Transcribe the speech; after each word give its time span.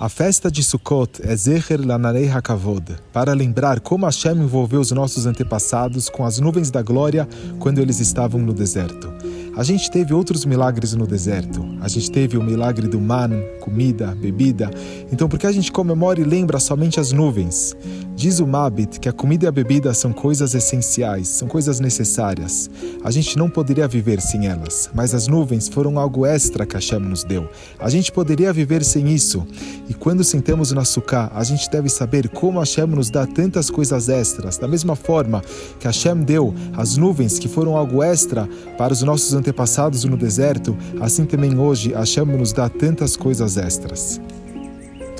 A 0.00 0.08
festa 0.08 0.50
de 0.50 0.64
Sukkot 0.64 1.20
é 1.22 1.36
Zecher 1.36 1.78
Lanarei 1.86 2.26
Hakavod, 2.26 2.96
para 3.12 3.34
lembrar 3.34 3.80
como 3.80 4.06
Hashem 4.06 4.32
envolveu 4.32 4.80
os 4.80 4.90
nossos 4.92 5.26
antepassados 5.26 6.08
com 6.08 6.24
as 6.24 6.40
nuvens 6.40 6.70
da 6.70 6.80
glória 6.80 7.28
quando 7.58 7.80
eles 7.80 8.00
estavam 8.00 8.40
no 8.40 8.54
deserto. 8.54 9.12
A 9.54 9.62
gente 9.62 9.90
teve 9.90 10.14
outros 10.14 10.46
milagres 10.46 10.94
no 10.94 11.06
deserto. 11.06 11.62
A 11.80 11.88
gente 11.88 12.10
teve 12.10 12.36
o 12.36 12.42
milagre 12.42 12.86
do 12.86 13.00
man, 13.00 13.30
comida, 13.60 14.14
bebida. 14.14 14.70
Então, 15.10 15.28
por 15.28 15.38
que 15.38 15.46
a 15.46 15.52
gente 15.52 15.72
comemora 15.72 16.20
e 16.20 16.24
lembra 16.24 16.60
somente 16.60 17.00
as 17.00 17.10
nuvens? 17.10 17.74
Diz 18.14 18.38
o 18.38 18.46
Mabit 18.46 19.00
que 19.00 19.08
a 19.08 19.12
comida 19.14 19.46
e 19.46 19.48
a 19.48 19.52
bebida 19.52 19.94
são 19.94 20.12
coisas 20.12 20.54
essenciais, 20.54 21.26
são 21.28 21.48
coisas 21.48 21.80
necessárias. 21.80 22.68
A 23.02 23.10
gente 23.10 23.38
não 23.38 23.48
poderia 23.48 23.88
viver 23.88 24.20
sem 24.20 24.46
elas, 24.46 24.90
mas 24.94 25.14
as 25.14 25.26
nuvens 25.26 25.68
foram 25.68 25.98
algo 25.98 26.26
extra 26.26 26.66
que 26.66 26.74
Hashem 26.74 26.98
nos 26.98 27.24
deu. 27.24 27.48
A 27.78 27.88
gente 27.88 28.12
poderia 28.12 28.52
viver 28.52 28.84
sem 28.84 29.08
isso. 29.08 29.46
E 29.88 29.94
quando 29.94 30.22
sentamos 30.22 30.70
no 30.72 30.80
açúcar, 30.80 31.32
a 31.34 31.42
gente 31.42 31.70
deve 31.70 31.88
saber 31.88 32.28
como 32.28 32.58
Hashem 32.58 32.86
nos 32.86 33.08
dá 33.08 33.26
tantas 33.26 33.70
coisas 33.70 34.10
extras, 34.10 34.58
da 34.58 34.68
mesma 34.68 34.94
forma 34.94 35.42
que 35.78 35.86
Hashem 35.86 36.22
deu 36.22 36.54
as 36.76 36.98
nuvens 36.98 37.38
que 37.38 37.48
foram 37.48 37.74
algo 37.74 38.02
extra 38.02 38.46
para 38.76 38.92
os 38.92 39.02
nossos 39.02 39.32
antepassados 39.32 40.04
no 40.04 40.16
deserto, 40.16 40.76
assim 41.00 41.24
também 41.24 41.58
hoje 41.58 41.69
Hashem 41.74 42.24
nos 42.24 42.52
dá 42.52 42.68
tantas 42.68 43.16
coisas 43.16 43.56
extras. 43.56 44.20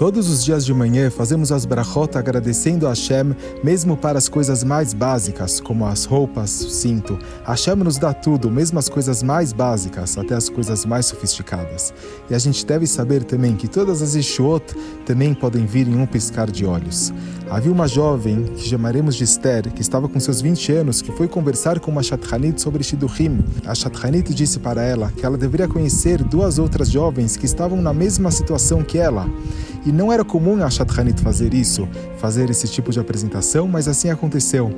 Todos 0.00 0.30
os 0.30 0.42
dias 0.42 0.64
de 0.64 0.72
manhã 0.72 1.10
fazemos 1.10 1.52
as 1.52 1.66
brachot 1.66 2.16
agradecendo 2.16 2.86
a 2.86 2.88
Hashem, 2.88 3.36
mesmo 3.62 3.98
para 3.98 4.16
as 4.16 4.30
coisas 4.30 4.64
mais 4.64 4.94
básicas, 4.94 5.60
como 5.60 5.84
as 5.84 6.06
roupas, 6.06 6.62
o 6.62 6.70
cinto. 6.70 7.18
Hashem 7.44 7.74
nos 7.74 7.98
dá 7.98 8.14
tudo, 8.14 8.50
mesmo 8.50 8.78
as 8.78 8.88
coisas 8.88 9.22
mais 9.22 9.52
básicas, 9.52 10.16
até 10.16 10.34
as 10.34 10.48
coisas 10.48 10.86
mais 10.86 11.04
sofisticadas. 11.04 11.92
E 12.30 12.34
a 12.34 12.38
gente 12.38 12.64
deve 12.64 12.86
saber 12.86 13.24
também 13.24 13.54
que 13.54 13.68
todas 13.68 14.00
as 14.00 14.14
Ishuot 14.14 14.74
também 15.04 15.34
podem 15.34 15.66
vir 15.66 15.86
em 15.86 16.00
um 16.00 16.06
piscar 16.06 16.50
de 16.50 16.64
olhos. 16.64 17.12
Havia 17.50 17.70
uma 17.70 17.86
jovem, 17.86 18.44
que 18.44 18.68
chamaremos 18.68 19.16
de 19.16 19.24
Esther, 19.24 19.70
que 19.70 19.82
estava 19.82 20.08
com 20.08 20.18
seus 20.18 20.40
20 20.40 20.72
anos, 20.72 21.02
que 21.02 21.12
foi 21.12 21.28
conversar 21.28 21.78
com 21.78 21.90
uma 21.90 22.02
Shatranit 22.02 22.62
sobre 22.62 22.82
Shidurim. 22.82 23.44
A 23.66 23.74
Shatranit 23.74 24.32
disse 24.32 24.60
para 24.60 24.82
ela 24.82 25.12
que 25.14 25.26
ela 25.26 25.36
deveria 25.36 25.68
conhecer 25.68 26.24
duas 26.24 26.58
outras 26.58 26.88
jovens 26.88 27.36
que 27.36 27.44
estavam 27.44 27.82
na 27.82 27.92
mesma 27.92 28.30
situação 28.30 28.82
que 28.82 28.96
ela. 28.96 29.28
E 29.84 29.90
não 29.90 30.12
era 30.12 30.22
comum 30.22 30.62
a 30.62 30.68
Shadchanit 30.68 31.22
fazer 31.22 31.54
isso, 31.54 31.88
fazer 32.18 32.50
esse 32.50 32.68
tipo 32.68 32.92
de 32.92 33.00
apresentação, 33.00 33.66
mas 33.66 33.88
assim 33.88 34.10
aconteceu. 34.10 34.70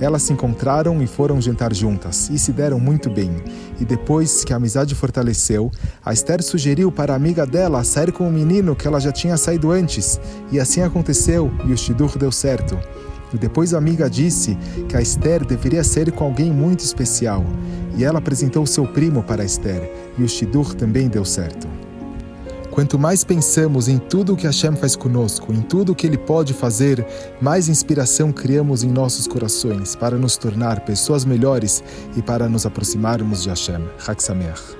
Elas 0.00 0.22
se 0.22 0.32
encontraram 0.32 1.00
e 1.00 1.06
foram 1.06 1.40
jantar 1.40 1.72
juntas, 1.72 2.28
e 2.30 2.38
se 2.38 2.52
deram 2.52 2.80
muito 2.80 3.08
bem. 3.08 3.30
E 3.80 3.84
depois 3.84 4.44
que 4.44 4.52
a 4.52 4.56
amizade 4.56 4.94
fortaleceu, 4.94 5.70
a 6.04 6.12
Esther 6.12 6.42
sugeriu 6.42 6.90
para 6.90 7.12
a 7.12 7.16
amiga 7.16 7.46
dela 7.46 7.84
sair 7.84 8.10
com 8.10 8.28
o 8.28 8.32
menino 8.32 8.74
que 8.74 8.88
ela 8.88 8.98
já 8.98 9.12
tinha 9.12 9.36
saído 9.36 9.70
antes, 9.70 10.20
e 10.50 10.58
assim 10.58 10.82
aconteceu, 10.82 11.50
e 11.64 11.72
o 11.72 11.78
Shidur 11.78 12.18
deu 12.18 12.32
certo. 12.32 12.76
E 13.32 13.38
depois 13.38 13.72
a 13.72 13.78
amiga 13.78 14.10
disse 14.10 14.58
que 14.88 14.96
a 14.96 15.00
Esther 15.00 15.44
deveria 15.44 15.84
sair 15.84 16.10
com 16.10 16.24
alguém 16.24 16.50
muito 16.50 16.80
especial, 16.80 17.44
e 17.96 18.04
ela 18.04 18.18
apresentou 18.18 18.66
seu 18.66 18.84
primo 18.84 19.22
para 19.22 19.42
a 19.42 19.46
Esther, 19.46 19.88
e 20.18 20.24
o 20.24 20.28
Shidur 20.28 20.74
também 20.74 21.08
deu 21.08 21.24
certo. 21.24 21.79
Quanto 22.70 22.98
mais 22.98 23.24
pensamos 23.24 23.88
em 23.88 23.98
tudo 23.98 24.32
o 24.32 24.36
que 24.36 24.46
Hashem 24.46 24.76
faz 24.76 24.94
conosco, 24.94 25.52
em 25.52 25.60
tudo 25.60 25.92
o 25.92 25.94
que 25.94 26.06
Ele 26.06 26.16
pode 26.16 26.54
fazer, 26.54 27.04
mais 27.40 27.68
inspiração 27.68 28.32
criamos 28.32 28.84
em 28.84 28.88
nossos 28.88 29.26
corações 29.26 29.96
para 29.96 30.16
nos 30.16 30.36
tornar 30.36 30.80
pessoas 30.84 31.24
melhores 31.24 31.82
e 32.16 32.22
para 32.22 32.48
nos 32.48 32.64
aproximarmos 32.64 33.42
de 33.42 33.48
Hashem. 33.48 33.84
Hak 34.06 34.22
Sameach. 34.22 34.79